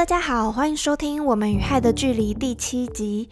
[0.00, 3.28] 大家好，欢迎收听《我们与害的距离》第七集。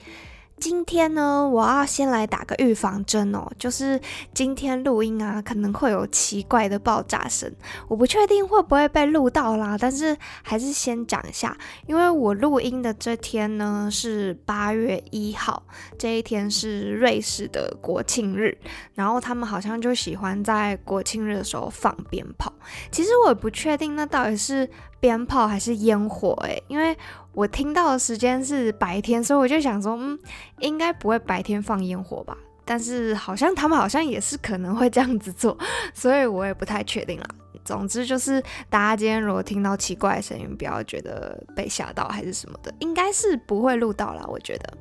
[0.61, 4.00] 今天呢，我要先来打个预防针哦，就是
[4.34, 7.50] 今天录音啊，可能会有奇怪的爆炸声，
[7.86, 15.62] 我不确定会不会被录到啦，但是还是先讲一下，因为我录音的这天呢是八月一号，
[15.96, 18.56] 这一天是瑞士的国庆日，
[18.95, 22.53] 然后他们好像就喜欢在国庆日的时候放鞭炮，
[22.90, 26.96] 其实我也不确定那到底是鞭炮还是烟火诶，因为。
[27.38, 30.18] 我听到的时间是白天，所以我就想说，嗯，
[30.58, 32.36] 应该不会白天放烟火吧？
[32.64, 35.56] 但是好像他们好像也是可能会这样子做，
[35.94, 37.27] 所以我也不太确定啦。
[37.64, 44.77] 总之就是大家今天如果听到奇怪的声音，不要觉得被吓到还是什么的，应该是不会录到了，我觉得。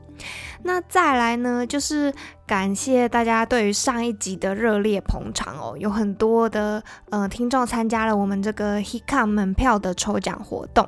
[0.63, 2.13] 那再来呢，就是
[2.45, 10.87] 感谢大家对于上一集的热烈捧场哦，有很多的呃听众参加了我们这个 HeCom 门票的抽奖活动。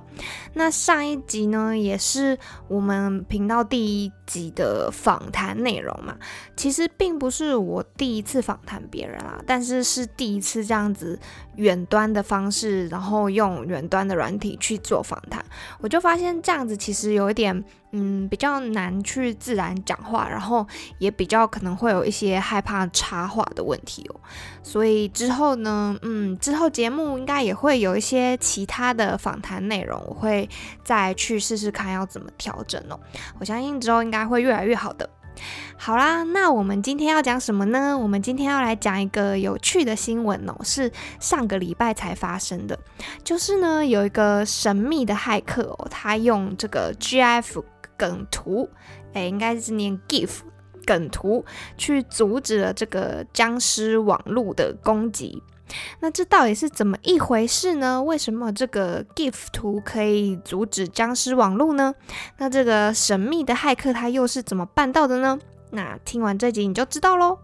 [0.54, 6.18] 那上一集呢，也是我们频道第一集的访谈内容嘛。
[6.56, 11.18] 其实并不是我第一次访谈别人啦，但是是第一次这样子
[11.56, 15.46] 远端的方式，然后用远端的软体去做访谈，
[15.80, 17.64] 我就发现这样子其实有一点。
[17.92, 20.66] 嗯，比较难去自然讲话，然后
[21.00, 24.22] 也比较可能会有一些害怕插话的问题哦。
[24.62, 30.48] 所以之后呢，嗯，之后节目应该也会有一些其他的访谈内容，我会
[30.84, 33.00] 再去试试看要怎么调整哦。
[33.40, 35.10] 我相信之后应该会越来越好的。
[35.78, 37.98] 好啦，那我们今天要讲什么呢？
[37.98, 42.78] 我们今天要来讲一个有趣的新闻哦，是上个礼拜才发生的，
[43.24, 47.66] 就是呢有一个神秘的骇客哦，他用这个 G F。
[48.00, 48.70] 梗图，
[49.14, 50.40] 哎，应该是念 GIF
[50.86, 51.44] 梗图，
[51.78, 55.44] 去阻止了这个僵尸网络的攻击。
[56.00, 58.02] 那这到底是怎么一回事呢？
[58.02, 61.94] 为什么这个 GIF 图可以阻止僵尸网络呢？
[62.38, 65.38] 那这个神秘的骇客他又是怎么办到的呢？
[65.72, 67.38] 那听完这集你就知道喽。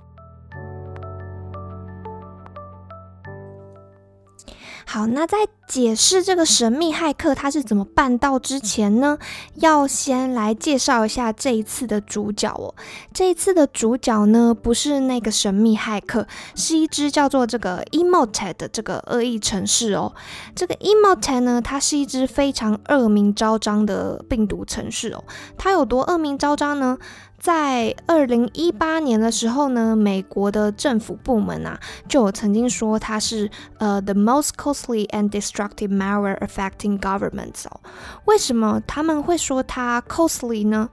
[4.88, 9.18] 好，那在解释这个神秘骇客他是怎么办到之前呢，
[9.56, 12.74] 要先来介绍一下这一次的主角哦。
[13.12, 20.14] 这一次的主角呢，不是那个神秘骇客，是一只叫做这个 Emotet 的这个恶意城市哦。
[20.56, 25.24] 这个 Emotet 呢，它是一只非常恶名昭彰的病毒城市哦。
[25.58, 26.98] 它有多恶名昭彰呢？
[27.46, 31.80] 在二零一八年的时候呢，美国的政府部门啊，
[32.10, 33.48] 就有曾经说它是
[33.78, 37.80] 呃 the most costly and destructive malware affecting governments 哦。
[38.26, 40.90] 为什么他们会说它 costly 呢？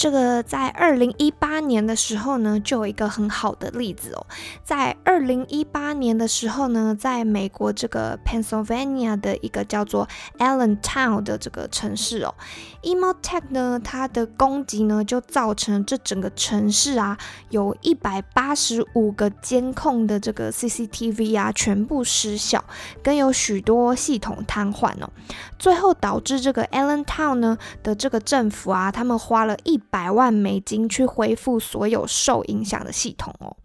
[0.00, 4.26] 这个在二零一八年的时候呢，就有一个很好的例子哦。
[4.64, 12.34] 在二零一八年的时候呢，在美国这个 Pennsylvania 的一个叫做 Allentown 的这个城市哦
[12.82, 17.18] Emotec 呢，它的攻击呢，就造成这整个城市啊，
[17.50, 22.64] 有一百八十五个监控的这个 CCTV 啊，全部失效，
[23.02, 25.10] 跟有许多系统瘫痪哦。
[25.58, 33.56] 最后导致这个 Allentown 呢的这个政府啊，他们花了一百万美金去恢复所有受影响的系统哦。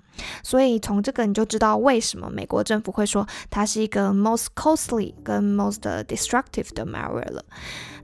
[0.43, 7.43] 所以从这个你就知道为什么美国政府会说它是一个 most costly 跟 most destructive 的 malware 了。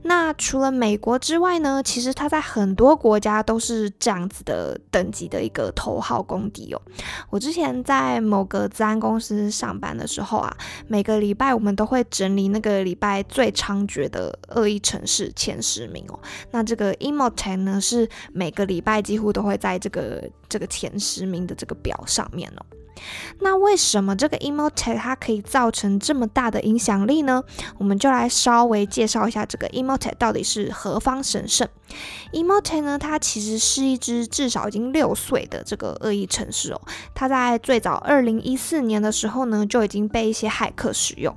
[0.04, 6.82] 那除了美国之外呢，其实它在很多国家都是这样子的等级的一个头号公敌哦。
[7.30, 10.56] 我之前在某个治安公司上班的时候啊，
[10.88, 16.18] 每个礼拜我们都会整理那个礼拜最猖獗的恶意城市前十名哦。
[16.50, 22.66] 那这个 Emotet 呢，是每个礼拜几乎都会在这个这个前十名的这个表上面哦。
[23.40, 27.42] 那为什么这个 Emotet 它可以造成这么大的影响力呢？
[27.78, 31.68] 我们就来稍微介绍一下这个 Emotet 到底是何方神圣。
[32.32, 36.80] Emotet 呢，它其实是一只至少已经六岁的这个恶意城市哦。
[37.14, 41.34] 它在最早二零一四年的时候呢，就已经被一些骇客使用。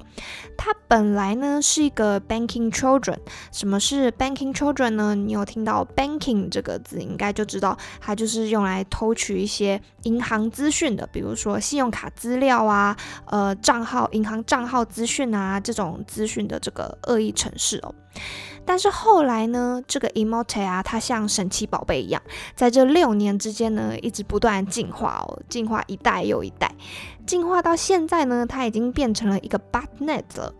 [0.57, 3.17] 它本来呢是一个 Banking Children。
[3.51, 5.15] 什么是 Banking Children 呢？
[5.15, 12.95] 你有听到 Banking 这个字，应该就知道它就是用来偷取一些银行资讯的，比如说说信用卡资料啊、
[13.25, 17.93] 呃账号、银行账号资讯啊这种资讯的这个恶意城市哦。
[18.67, 22.19] 但是后来呢，这个 Emote 啊，它像神奇宝贝一样，
[22.55, 26.73] 在这六年之间呢，一直不断进化哦，进化一代又一代，
[27.27, 30.51] 进化到现在呢，它已经变成了一个 Botnet 了。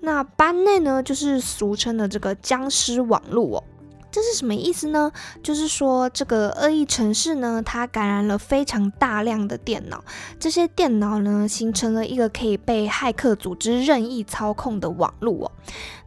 [0.00, 3.64] 那 Botnet 呢，就是俗称的这个僵尸网络哦。
[4.10, 5.12] 这是什么意思呢？
[5.42, 10.02] 就是说，这个恶意城市呢，它感染了非常大量的电脑，
[10.38, 15.52] 这些电脑呢，形成了一个可以被骇客组织任意操控的网络哦。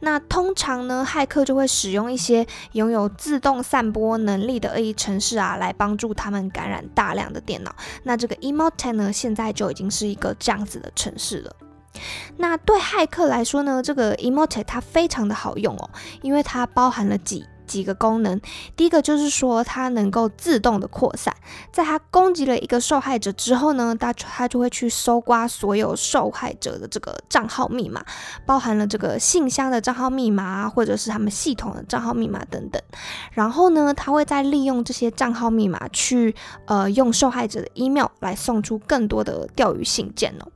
[0.02, 7.74] 那通常呢，骇客就会使用一些拥有自动散播能力的恶意城市啊，来帮助他们感染大量的电脑。
[8.04, 11.56] 那这个 Emotet 呢，现在就已经是一个这样子的城市了。
[12.36, 15.90] 那对骇客来说呢，这个 Emotet 它非常的好用哦，
[16.22, 17.46] 因为它包含了几。
[17.66, 18.40] 几个功能，
[18.76, 21.36] 第一个就是说它能够自动的扩散，
[21.72, 28.04] 在它攻击了一个受害者之后呢，它它就会去搜刮所有受害者的这个账号密码，
[28.46, 32.82] 包含了这个信箱的账号密码啊，或者是他们系统的账号密码等等。
[33.32, 40.48] 然后呢，它会再利用这些账号密码去呃用受害者的 email 来送出更多的钓鱼信件哦。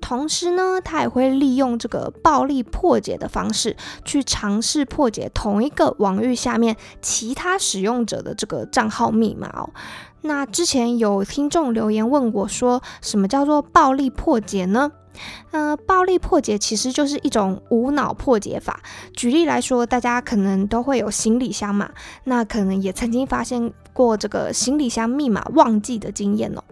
[0.00, 9.70] 同时呢，他也会利用这个暴力破解的方式，去尝试破解同一个网域下面其他使用者的这个账号密码哦。
[10.22, 14.92] 那之前有听众留言问我，说什么叫做暴力破解呢？
[15.50, 18.80] 呃，暴力破解其实就是一种无脑破解法。
[19.14, 21.88] 举例来说，大家可能都会有行李箱嘛，
[22.24, 26.62] 那可能也曾经发现过这个行李箱密码忘记的经验哦。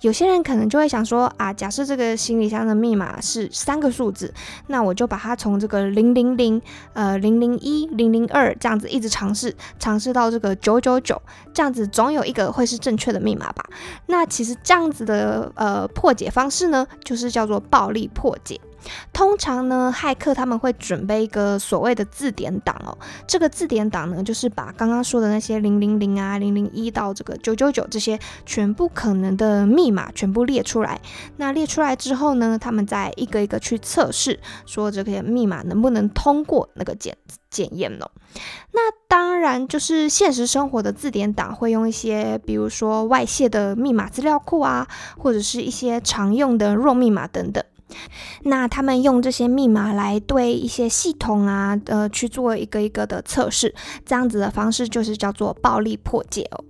[0.00, 4.32] 有些人可能就会想说啊，假设这个行李箱的密码是三个数字，
[4.68, 6.60] 那我就把它从这个零零零、
[6.94, 11.20] 呃零零一、零零二这样子一直尝试，尝试到这个九九九，
[11.52, 13.62] 这样子总有一个会是正确的密码吧？
[14.06, 18.58] 那其实这样子的呃破解方式呢，就是叫做暴力破解。
[19.12, 22.96] 通常呢，骇客他们会准备一个所谓的字典档哦。
[23.26, 31.00] 这个字典档呢，就是把刚刚说的那些零零零啊、零零一到这个九九九这些全部可能的密码全部列出来。
[31.36, 37.16] 那列出来之后呢，他们再一个一个去测试，说这个密码能不能通过那个检
[37.50, 38.10] 检验哦。
[38.72, 44.86] 那当然，就是现实生活的字典档会用一些，比如说外泄的密码资料库啊，
[45.18, 47.62] 或者是一些常用的弱密码等等。
[48.42, 56.64] 那他们用这些密码来对一些系统啊，呃，去做一个一个的测试，这样子的方式就是叫做暴力破解哦。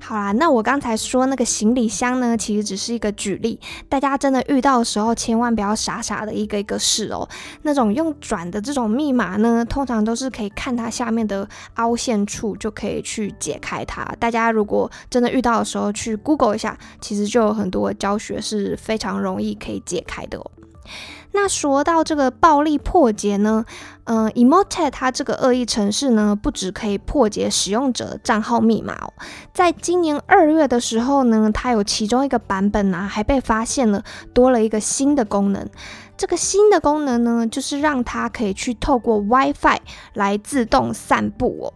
[0.00, 3.58] 好啦，那我刚才说那个行李箱呢，其实只是一个举例，
[3.88, 7.28] 大家真的遇到的时候，千万不要傻傻的一个一个试哦。
[7.62, 14.04] 那种用转的这种密码呢，通常都是可以看它下面的凹陷处就可以去解开它。
[14.18, 20.50] 大家如果真的遇到的时候，去 Google 一下，其实就有很多教学是非常容易可以解开的哦。
[21.40, 23.64] 那说到这个暴力破解呢，
[24.02, 29.12] 呃，Emote 它这个恶意程式呢，不止可以破解使用者账号密码哦，
[29.54, 34.02] 在今年二月的时候呢，它有其中一个版本啊，还被发现了
[34.34, 35.64] 多了一个新的功能。
[36.16, 39.78] 这个新的功能呢，就是让它可以去透过 WiFi
[40.14, 41.74] 来自动散布哦。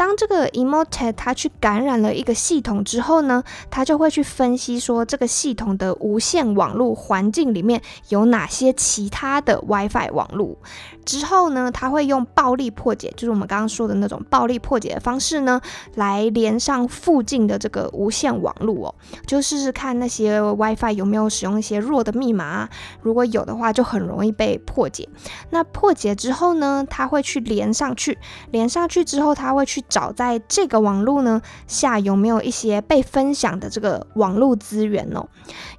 [0.00, 10.56] 当这个 Emotet 它去感染了一个系统之后呢，它就会去分析说这个系统的无线网络环境里面有哪些其他的 WiFi 网络。
[11.04, 15.60] 之后呢，它会用暴力破解，就是我们刚刚说的那种暴力破解的方式呢，
[15.96, 18.94] 来连上附近的这个无线网络哦，
[19.26, 22.66] 就试试看那些 WiFi 有没有使用一些弱的密码，
[23.02, 25.06] 如果有的话，就很容易被破解。
[25.50, 28.16] 那破解之后呢，它会去连上去，
[28.50, 35.28] 连上去之后，它会去找在这个网络呢下有没有一些被分享的这个网络资源哦。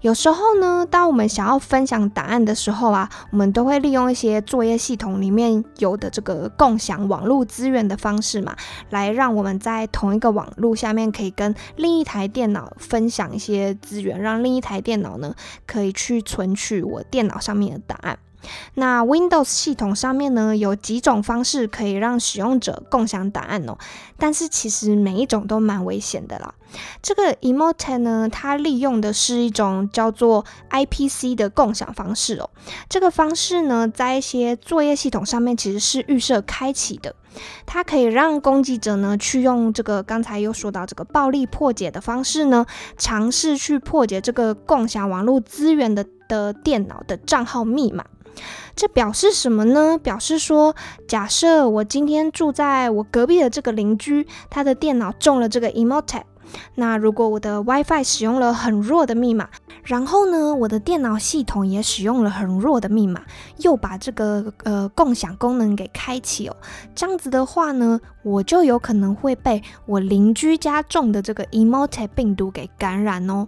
[0.02, 8.56] 有时候呢，当我们想要分享答案的时候啊，我们都会利用一些作业系统里面有的这个共享网络资源的方式嘛，
[8.90, 15.34] 来让我们在同一个网络下面可以跟另一台电脑分享一些资源，让另一台电脑呢
[15.66, 18.20] 可以去存取我电脑上面的答案。
[18.76, 23.78] 那 Windows 系统上面呢，有几种方式可以让使用者共享档案哦，
[24.18, 26.54] 但是其实每一种都蛮危险的啦。
[27.02, 32.50] 这个 Emotet 呢，它利用的是一种叫做 IPC 的共享方式哦。
[32.88, 37.14] 这个方式呢，在一些作业系统上面其实是预设开启的，
[37.66, 42.66] 它可以让攻击者呢去用这个刚才又说到这个暴力破解的方式呢，
[42.98, 48.06] 尝试去破解这个共享网络资源的的电脑的账号密码。
[48.76, 49.98] 这表示什么呢？
[49.98, 50.76] 表示说，
[51.08, 56.24] 假设我今天住在我隔壁的这个邻居，他的电脑中了这个 Emotet，
[56.76, 59.50] 那如果我的 WiFi 使用了很弱的密码，
[59.84, 63.22] 然后呢，我的电脑系统也使用了很弱的密码，
[63.58, 66.56] 又把这个呃共享功能给开启哦，
[66.96, 73.48] 这样子的话呢，我就有可能会被我邻居家中的这个 Emotet 病毒给感染哦。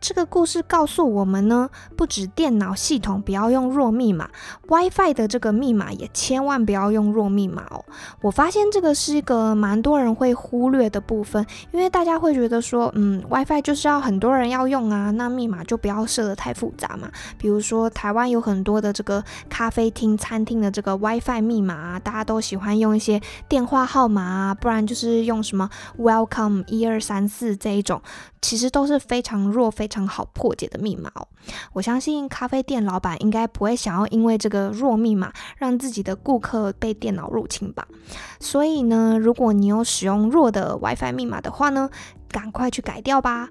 [0.00, 4.28] 这个故事告诉我们呢，不止电脑系统不要用弱密码
[4.68, 7.84] ，WiFi 的这个密码也千万不要用弱密码哦。
[8.20, 17.10] 我发现这个是一个蛮多人会忽略的部分，因为大家会觉得说，嗯，WiFi 就是要很多人要用啊，那密码就不要设的太复杂嘛。
[17.36, 28.00] 比如说台湾有很多的这个咖啡厅、餐厅的这个 WiFi 密码啊，大家都喜欢用一些电话号码啊，不然就是用什么 Welcome 一二三四这一种。
[28.40, 31.26] 其实都是非常弱、非非常好破解的密码哦。
[31.72, 37.88] 我相信咖啡店老板应该不会想要因为这个弱密码让自己的顾客被电脑入侵吧。
[38.38, 41.88] 所以呢，如果你有使用弱的 WiFi 密码的话呢，
[42.28, 43.48] 赶快去改掉吧。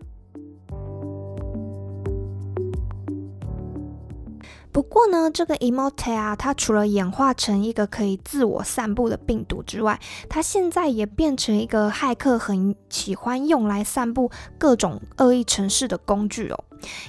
[4.77, 14.29] 不过呢，这个 Emotet 啊，它除了演化成一个可以自我散布的病毒之外，它现在也变成一个骇客很喜欢用来散布
[14.59, 16.63] 各种恶意程式的工具哦。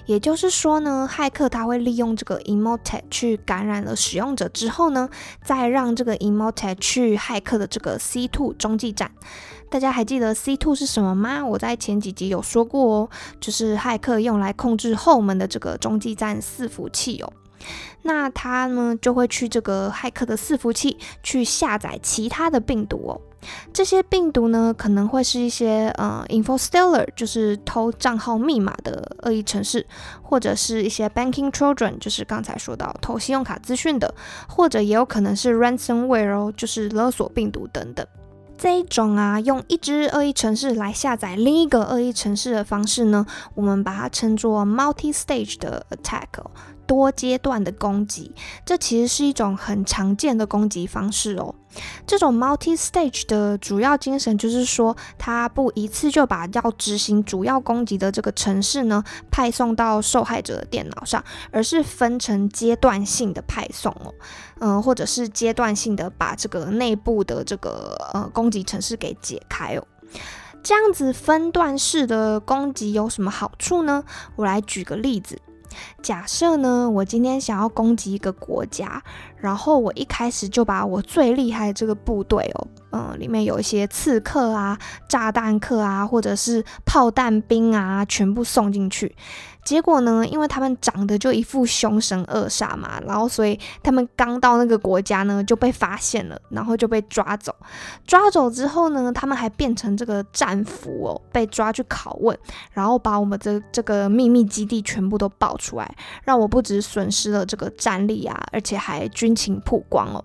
[0.06, 5.10] 也就是说呢，骇客他会利用这个 Emotet 去感染了使用者之后呢，
[5.44, 9.10] 再让这个 Emotet 去骇客的这个 C2 中继站。
[9.68, 11.44] 大家还记得 C2 是什么吗？
[11.44, 17.30] 我在前几集有说过哦，就是骇客用来控制后门的这个中继站伺服器哦。
[18.02, 23.20] 那他呢就会去这个骇客的伺服器去下载其他的病毒哦。
[23.72, 29.86] 这些病毒呢可能会是一些呃 info stealer，就是偷账号密码的恶意程式，
[30.22, 34.12] 或者是一些 banking children，就是刚才说到偷信用卡资讯的，
[34.48, 38.04] 或者也有可能是 ransomware 哦，就是勒索病毒等等。
[38.58, 43.24] 这一种啊，用一支恶意城市来下载另一个恶意城市的方式呢，
[43.54, 46.26] 我们把它称作 multi-stage 的 attack。
[46.86, 48.32] 多阶段的攻击，
[48.64, 51.54] 这其实是一种很常见的攻击方式哦。
[52.06, 64.14] 这种 multi-stage 的主要精神就是说，它不一次就把要执行主要攻击的这个程式呢派送到受害者的电脑上，而是分成阶段性的派送哦，
[64.60, 69.86] 嗯，或者是阶段性的把这个内部的这个呃攻击程式给解开哦。
[70.62, 74.02] 这样子分段式的攻击有什么好处呢？
[74.36, 75.38] 我来举个例子。
[76.02, 79.02] 假设呢，我今天想要攻击一个国家，
[79.36, 89.14] 然后我一开始就把我最厉害的这个部队哦，嗯，里面有一些刺客啊、炸弹客啊，或者是炮弹兵啊，全部送进去。
[89.68, 90.26] 结果呢？
[90.26, 97.54] 因为他们长得就一副凶神恶煞嘛，然后所以他们刚到那个国家呢就被发现了，然后就被抓走。
[98.06, 102.34] 抓走之后呢，他们还变成这个战俘哦，被抓去拷问，
[102.72, 105.94] 然后把我们的这个秘密基地全部都爆出来，
[106.24, 110.24] 让我不止损失了这个战力啊，而且还军情曝光哦。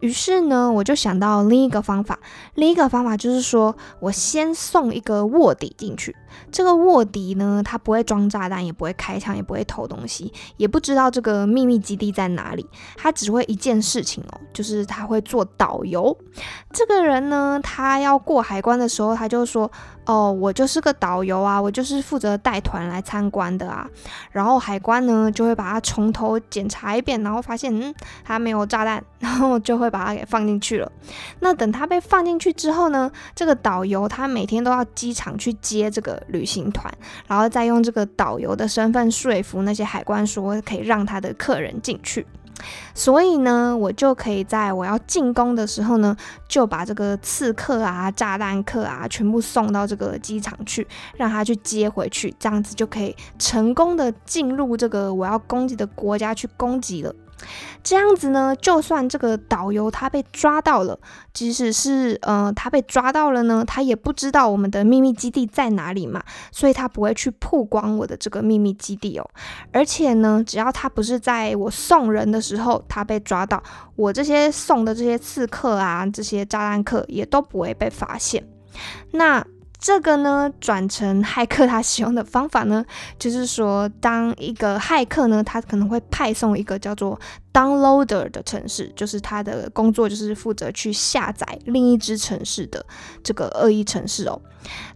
[0.00, 2.18] 于是呢，我就想到另一个方法，
[2.54, 6.16] 另一个方法就是说我先送一个卧底进去。
[6.50, 12.66] 这个卧底呢，他不会装炸弹，也不会开枪，也不会偷东西，也不知道这个秘密基地在哪里。
[12.96, 16.16] 他只会一件事情哦，就是他会做导游。
[16.72, 19.70] 这个人呢，他要过海关的时候，他就说
[20.06, 23.88] ：“哦，我就是个导游啊，我就是负责带团来参观的啊。”
[24.32, 27.94] 然后海关呢，就会把他从头检查一遍，然后发现嗯，
[28.24, 30.90] 他没有炸弹，然后就会把他给放进去了。
[31.40, 36.17] 那等他被放进去之后呢，这个导游他每天都要机场去接这个。
[36.28, 36.92] 旅行团，
[37.26, 42.26] 然后再用这个导游的身份说服那些海关，说可以让他的客人进去。
[42.92, 46.16] 所以呢，我就可以在我要进攻的时候呢，
[46.48, 50.84] 就把这个刺客啊、炸弹客啊，全部送到这个机场去，
[51.16, 57.14] 让他去接回去，这样子就可以成功的进入这个我要攻击的国家去攻击了。
[57.82, 60.98] 这样子呢，就算这个导游他被抓到了，
[61.32, 69.30] 即使是呃他被抓到了呢，他也不知道我们的秘密基地在哪里嘛，所以他不会去曝光我的这个秘密基地哦。
[69.72, 73.62] 而且呢，只要他不是在我送人的时候他被抓到，
[73.96, 78.42] 我这些送的这些刺客啊，这些炸弹客也都不会被发现。
[79.12, 79.44] 那。
[79.78, 82.84] 这个呢，转成骇客他使用的方法呢，
[83.16, 87.18] 就是说，当一个骇客呢，他可能会派送一个叫做
[87.52, 92.84] downloader 的城市，就是他的工作就是负责去下载另一支城市的
[93.22, 94.40] 这个恶意城市哦。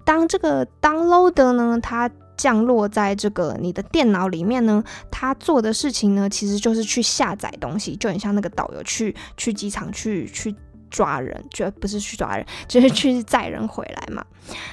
[0.04, 10.52] 当这个 downloader 呢，它降落在这个你的电脑里面呢，他做的事情呢，其实就是去下载东西，就很像那个导游去去机场去去。
[10.92, 14.24] 抓人，就不是去抓人， 就是去载人回来嘛。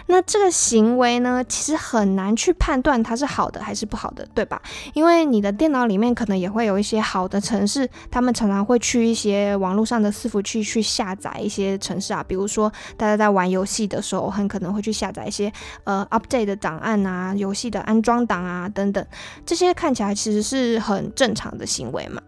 [0.07, 4.59] 那这个行为呢，其实很难去判断它是好的还是不好的，对吧？
[4.93, 19.05] 因为你的电脑里面可能也会有一些好的城市，他们常常会去一些网络上的伺服器去下载一些城市啊，比如说大家在玩游戏的时候，很可能会去下载一些呃 update 的档案啊，游戏的安装档啊等等，
[19.45, 22.21] 这些看起来其实是很正常的行为嘛。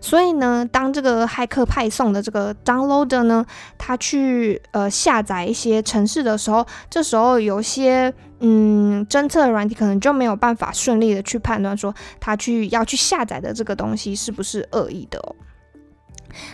[0.00, 3.44] 所以呢，当这个骇客派送的这个 downloader 呢，
[3.76, 15.34] 他去呃下载一些城市的时候，这时候有些嗯侦测软体可能就没有办法顺利的去判断说他去要去下载的这个东西是不是恶意的哦。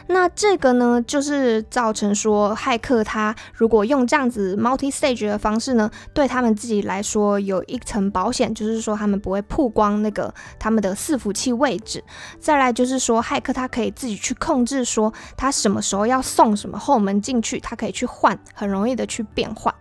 [0.07, 12.03] 那这个呢，就是造成说，骇客他如果用这样子 multi stage 的方式呢，对他们自己来说有一层保险，就是说他们不会曝光那个他们的伺服器位置。
[12.39, 19.75] 再来就是说，骇客他可以自己去控制，说他什么时候要送什么后门进去，他可以去换，很容易的去变换。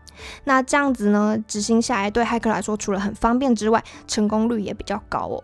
[0.43, 5.43] 那这样子呢，执行下来对骇客来说，除了很方便之外，成功率也比较高哦。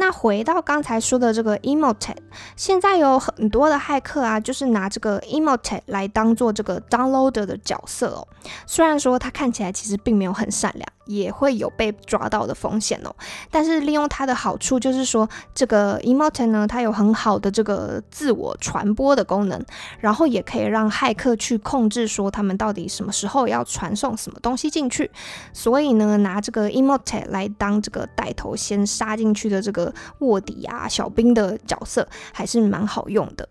[0.00, 2.16] 那回到刚才说的这个 emotet，
[2.56, 8.26] 现在有很多的骇客啊，就是拿这个 emotet 来当做这个 downloader 的角色哦。
[8.66, 10.88] 虽然说他看起来其实并没有很善良。
[11.10, 13.12] 也会有被抓到的风险哦，
[13.50, 19.60] 但是利用它的好处就是说，这个 emote 呢，它有很好的这个自我传播的功能，
[19.98, 25.10] 然后也可以让骇客去控制说他们到底什么时候要传送什么东西进去，
[25.52, 33.48] 所以呢，拿这个 emote 来当这个带头先杀进去的这个卧底啊、小兵的角色，还是蛮好用的。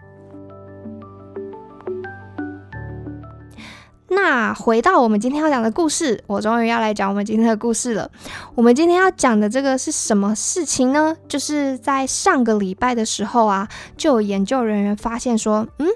[4.10, 8.10] 那回到我们今天要讲的故事，我终于要来讲我们今天的故事了。
[8.56, 11.16] 我们今天要讲的这个是什么事情呢？
[11.28, 15.88] 就是在上个礼拜的时候啊，就有研究人员发现说，嗯。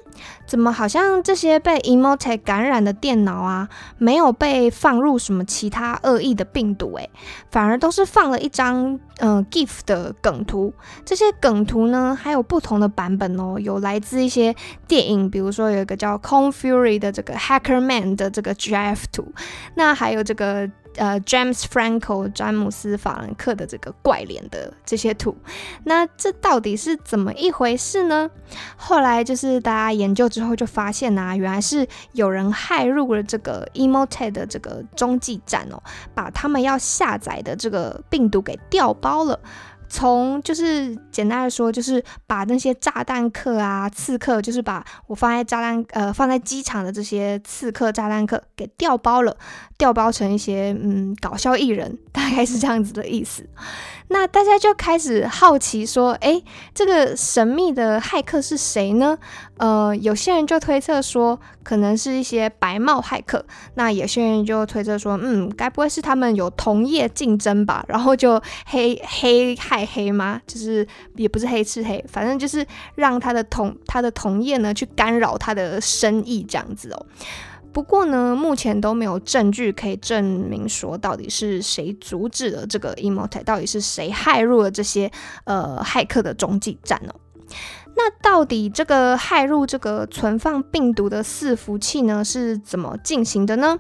[0.46, 3.67] 怎么好像这些被 emote 感染的电脑啊，
[3.98, 7.10] 没有被放入什么其他恶意的病毒诶，
[7.50, 10.72] 反而都是放了一张呃 GIF 的梗图。
[11.05, 14.53] 这些梗图呢，还有不同的版本哦，有来自一些
[14.86, 19.33] 电影，比如说有一个叫 Con Fury 的这个 Hacker Man 的这个 GIF 图，
[19.75, 20.69] 那还有这个。
[20.95, 25.36] 呃，James Franco 詹姆斯法兰克的这个怪脸的这些图，
[25.86, 28.29] 那这到底是怎么一回事呢？
[28.75, 35.81] 后来就是大家研究之后就发现啊，原来是有人害入了这个 Emotet 的这个中继站哦，
[36.13, 39.39] 把他们要下载的这个病毒给调包了。
[39.94, 49.38] 从就是简单的说，就是把那些炸弹客啊、刺客，就是把我放在炸弹呃放在机场的这些刺客、炸弹客给调包了，
[49.77, 53.48] 调包成一些嗯搞笑艺人，大概是这样子的意思。
[54.08, 56.42] 那大家就开始好奇说，哎，
[56.74, 59.20] 这个神秘的骇客是谁呢？
[59.57, 63.46] 呃，有些人就推测说，可能是一些白帽骇客。
[63.75, 67.85] 那有些人就推测说，嗯，该不会是他们有同业竞争吧？
[67.87, 70.42] 然后就黑黑害黑吗？
[70.48, 70.85] 就是
[71.16, 77.05] 也不是黑吃黑，反正就是让他的同他的同业呢去干扰他的生意这样子哦。
[77.72, 85.11] 不过呢，目前都没有证据可以证明说到底是谁阻止了这个 emot，到底是谁害入了这些
[85.46, 87.16] 呃骇客的中继站哦。
[87.96, 93.77] 那到底这个害入这个存放病毒的伺服器呢是怎么进行的呢？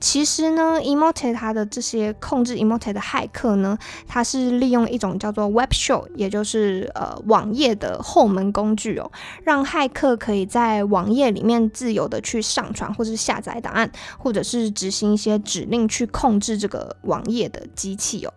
[0.00, 3.76] 其实呢，Emote 它的这些控制 Emote 的骇客呢，
[4.08, 9.12] 它是利用一种叫做 Web Show，也就是呃网页的后门工具哦，
[9.44, 18.32] 让骇客可以在网页里面自由的去上传或者是下载档案，或者是执行一些指令去控制这个网页的机器哦。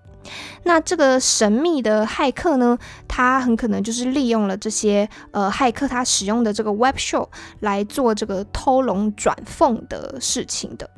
[0.63, 7.27] 那这个神秘的骇客呢，他很可能就是利用了这些呃骇客他使用的这个 Web Show
[7.59, 10.89] 来做这个偷龙转凤的事情的。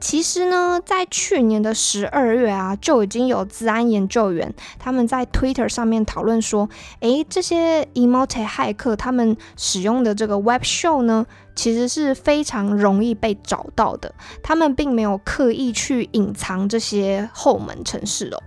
[0.00, 6.68] 其实呢，在去年的十二月啊，就已经有治安研究员他们在 Twitter 上面讨论说，
[7.00, 18.42] 诶，这些 Emote 骇客他们使用的这个 Web Show 呢，其实是非常容易被找到的，他们并没有刻意去隐藏这些后门城市哦。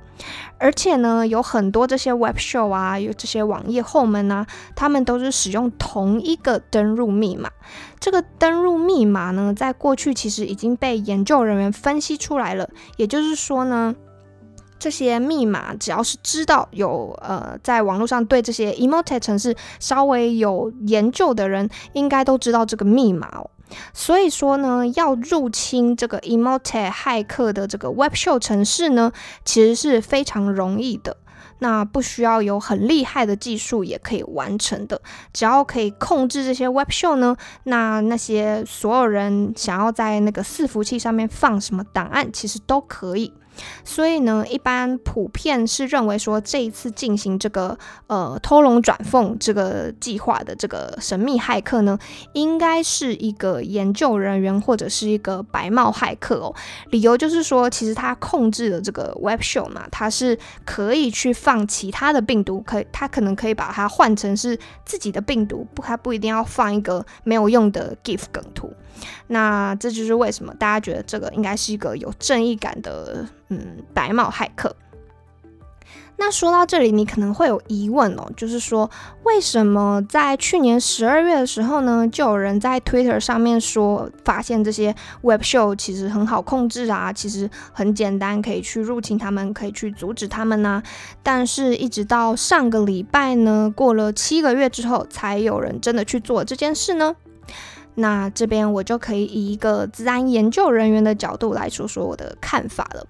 [0.58, 7.50] 而且呢，有很多这些 Web Show 啊，有这些网页后门啊，他们都是使用同一个登录密码。
[8.00, 12.70] 这个登录密码呢，在过去其实已经被研究人员分析出来了。
[12.98, 13.96] 也就是说呢，
[14.80, 23.50] 这些密码只要是知道有呃，在网络上对这些 Emotet 城市稍微有研究的人，应该都知道这个密码哦。
[23.94, 29.12] 所以说呢，要入侵这个 Emote 骇客的这个 Web Show 城市呢，
[29.46, 31.18] 其实是非常容易的。
[31.60, 35.00] 那不需要有很厉害的技术也可以完成的，
[35.32, 43.32] 只要可以控制这些 Web Show 呢，那那些所有人想要在那个伺服器上面放什么档案，其实都可以。
[43.84, 51.98] 所以呢，一般普遍是认为说，这一次进行这个呃偷龙转凤这个计划的这个神秘骇客呢，
[52.34, 56.54] 应该是一个研究人员或者是一个白帽骇客哦。
[56.90, 68.74] 理由就是说，其实他控制的这个 Web Show 嘛，他是可以去放其他的病毒，可以他可能可以把它换成是自己的病毒，不，他不一定要放一个没有用的 GIF 梗图。
[69.28, 74.76] 那这就是为什么大家觉得这个应该是一个有正义感的，嗯，白帽骇客。
[76.18, 78.88] 那说到这里，你可能会有疑问哦，就是说，
[79.24, 90.84] 为什么在去年十二月的时候呢，就有人在 Twitter 上面说，发现这些 Web Show 其实很好控制啊，其实很简单，可以去入侵他们，可以去阻止他们呢？
[91.24, 97.16] 但是，一直到上个礼拜呢，过了七个月之后，才有人真的去做这件事呢？
[98.02, 103.08] 那这边我就可以以一个自然研究人员的角度来说说我的看法了。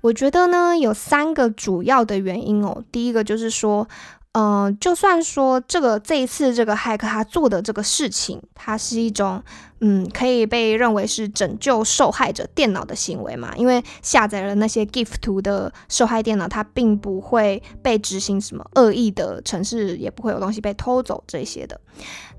[0.00, 2.82] 我觉得呢，有三个主要的原因哦。
[2.90, 3.86] 第一个就是说，
[4.32, 9.42] 嗯，就算说这个这一次这个骇客他做的这个事情，它是一种。
[9.80, 13.54] 嗯，可以被认为是拯救受害者电脑的行为嘛？
[13.56, 21.80] 因为下载了那些 GIF 图的受害电脑，它并不会被执行什么恶意的程式，也不会有东西被偷走这些的。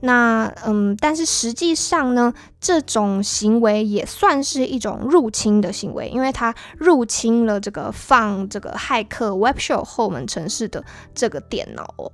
[0.01, 10.84] 那嗯，但是实际上呢，这种行为也算是一种入侵的行为，因为它入侵了这个放这个骇客 Web Show 后门程式的
[11.15, 12.12] 这个电脑哦。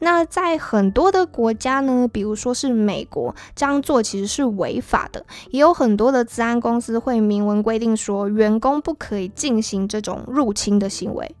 [0.00, 5.24] 那在很多的国家呢，比如说是美国，这样做其实是违法的。
[5.50, 11.34] 也有很多的治安公司会明文规定说，员工不可以进行这种入侵的行为。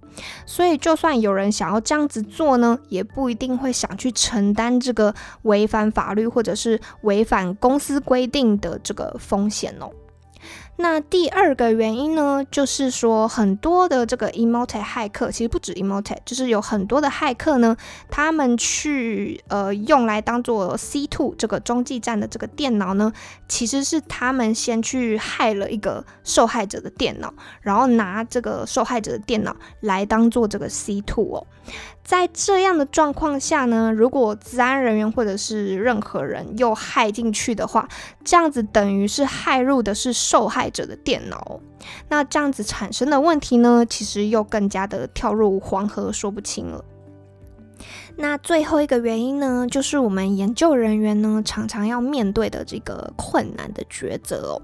[0.44, 9.90] 所以，就算有人想要这样子做呢，也不一定会想去承担这个违反法律或者是违反公司规定的这个风险哦。
[10.76, 17.76] 那第二个原因呢，就是说很多的这个 emote 骇客，其实不止 emote，就是有很多的骇客呢，
[18.10, 23.12] 他们去呃用来当做 C two 这个中继站的这个电脑呢，
[23.46, 31.46] 其实是他们先去害了一个受害者的电脑，然后拿这个受害者的电脑来当做这个 C two 哦。
[32.04, 37.88] 在这样的状况下呢，如果治安人员或者是任何人又害进去的话，
[38.24, 41.60] 这样子等于是害入的是受害者的电脑，
[42.08, 46.84] 那这样子产生的问题呢，其实又更加的跳入黄河说不清了。
[48.16, 54.62] 那最后一个原因呢，就是我们研究人员呢常常要面对的这个困难的抉择哦。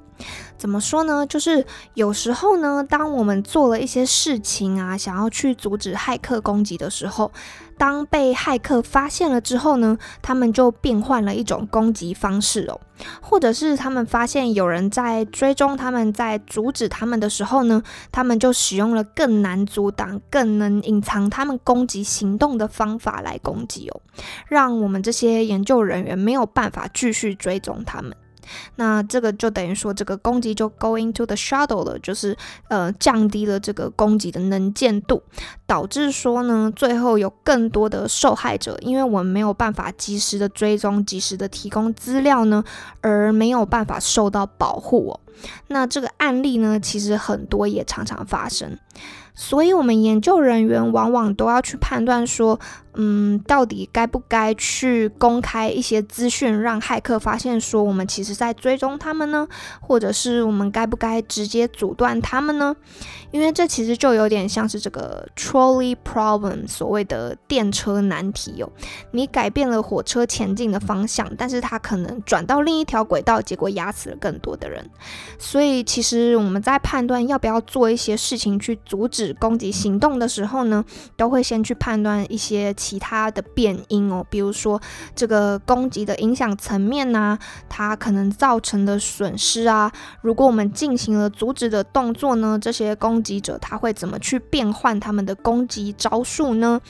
[0.56, 1.24] 怎么说呢？
[1.26, 7.30] 就是有时候呢，当我们做了一些事情啊，想要去阻止骇客攻击的时候，
[7.76, 12.80] 当被骇客发现了之后呢，他们就变换了一种攻击方式哦，
[13.22, 17.80] 或者是他们发现有人在追踪他们，在阻止他们的时候呢，
[18.10, 24.00] 他们就使用了更难阻挡、更能隐藏他们攻击行动的方法来攻击哦，
[24.46, 28.14] 让我们这些研究人员没有办法继续追踪他们。
[28.76, 32.34] 那这个就等于说，这个攻击就 go into the shadow 了，就是
[32.68, 35.22] 呃降低了这个攻击的能见度，
[35.66, 42.64] 导致说呢，最后有更多的受害者，因为我们没有办法及时的追踪、及时的提供资料呢，
[43.02, 45.20] 而没有办法受到保护哦。
[45.66, 48.78] 那这个案例呢，其实很多也常常发生。
[49.40, 52.58] 所以，我们研究人员往往都要去判断说，
[52.94, 59.46] 嗯，到底该不该去公开一些资讯，让骇客发现说我们其实在追踪他们呢？
[59.80, 62.74] 或者是我们该不该直接阻断他们呢？
[63.30, 68.68] 因为这其实就有点像是这个 trolley problem，所谓的电车难题哦。
[69.12, 74.84] 你改变了火车前进的方向，但是它可能转到另一条轨道，结果压死了更多的人。
[75.38, 79.27] 所以，其实我们在判断要不要做一些事情去阻止。
[79.34, 80.84] 攻击行动的时候呢，
[81.16, 84.80] 都会先去判断一些其他的变因哦，比如说
[85.14, 87.38] 这个攻击的影响层面呐，
[87.68, 89.90] 它可能造成的损失啊。
[90.22, 96.80] 如果我们进行了阻止的动作呢，这些攻击者他会怎么去变换他们的攻击招数呢？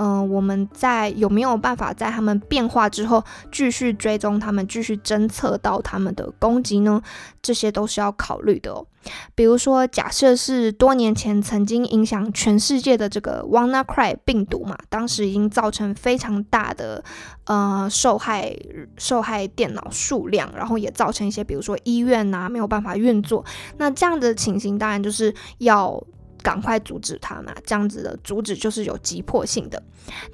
[0.00, 7.02] 嗯，我们在有没有办法在他们变化之后继续追踪他们，继续侦测到他们的攻击呢？
[7.42, 8.86] 这些都是要考虑的哦。
[9.34, 17.02] 比如说，假设是多年前曾经影响全世界的这个 WannaCry 病毒嘛，当时已经造成非常大的
[17.46, 18.54] 呃受害
[18.98, 23.44] 受害电脑数量，然后也造成一些比如说医院呐没有办法运作。
[23.78, 26.00] 那这样的情形当然就是要。
[26.42, 29.82] 赶快阻止它嘛，这样子的阻止就是有急迫性的。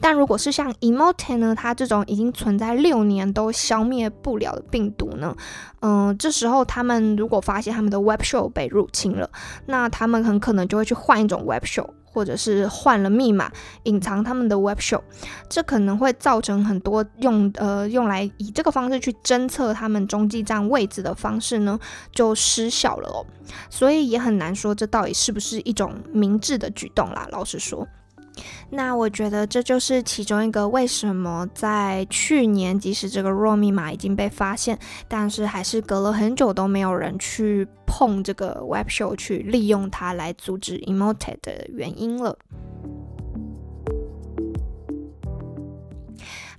[0.00, 5.36] 但如果是像 Emotet 呢，它这种已经存在六年都消灭不了的病毒呢，
[5.80, 9.28] 嗯，这时候他们如果发现他们的 Web Show 被入侵了，
[9.66, 11.88] 那他们很可能就会去换一种 Web Show。
[12.14, 13.50] 或者是换了密码
[13.82, 15.02] 隐藏他们的 Web Show，
[15.48, 21.78] 这可能会造成很多用呃用来以这个方式去侦测他们中继站位置的方式呢
[22.12, 23.26] 就失效了哦，
[23.68, 27.28] 所以也很难说这到底是不是一种明智的举动啦。
[27.32, 27.86] 老实说。
[28.70, 42.36] 那我觉得这就是其中一个为什么在去年，即使这个弱密码已经被发现，但是还是隔了很久都没有人去碰这个 Web Show 去利用它来阻止 emoted 的原因了。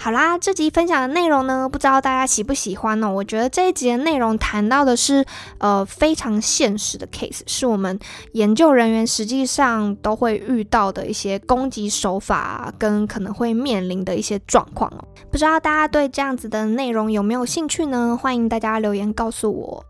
[0.05, 3.11] 好啦，这集分享的内容呢，不知道大家喜不喜欢呢？
[3.11, 5.25] 我觉得这一集的内容谈到的是，
[5.57, 7.99] 呃，非常现实的 case，是我们
[8.33, 15.03] 研究人员实际上都会遇到的一些攻击手法跟可能会面临的一些状况哦。
[15.31, 18.15] 不知道大家对这样子的内容有没有兴趣呢？
[18.15, 19.83] 欢迎大家留言告诉我。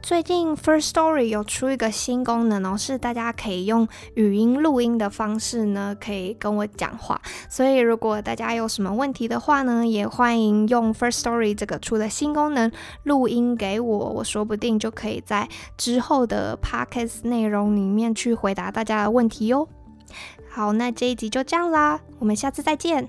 [0.00, 7.20] 最近 First Story 有出一个新功能哦，是大家可以用语音录音的方式呢，可以跟我讲话。
[7.48, 12.70] 所以如果大家有什么问题的话呢，也欢迎用 First Story 这个出的新功能
[13.02, 19.68] 录音给我，我说不定就可以在之后的 Podcast 内容里面去回答大家的问题哟。
[20.48, 23.08] 好，那这一集就这样啦，我们下次再见。